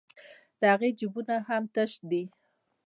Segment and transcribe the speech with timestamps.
[0.59, 2.23] د هغې جېبونه هم تش دي